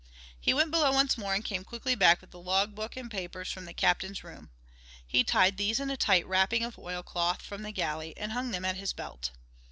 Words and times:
He 0.39 0.51
went 0.51 0.71
below 0.71 0.91
once 0.91 1.15
more 1.15 1.35
and 1.35 1.45
came 1.45 1.63
quickly 1.63 1.93
back 1.93 2.21
with 2.21 2.31
the 2.31 2.39
log 2.39 2.73
book 2.73 2.97
and 2.97 3.11
papers 3.11 3.51
from 3.51 3.65
the 3.65 3.71
captain's 3.75 4.23
room. 4.23 4.49
He 5.05 5.23
tied 5.23 5.57
these 5.57 5.79
in 5.79 5.91
a 5.91 5.95
tight 5.95 6.25
wrapping 6.25 6.63
of 6.63 6.79
oilcloth 6.79 7.43
from 7.43 7.61
the 7.61 7.71
galley 7.71 8.17
and 8.17 8.31
hung 8.31 8.49
them 8.49 8.65
at 8.65 8.77
his 8.77 8.93
belt. 8.93 9.29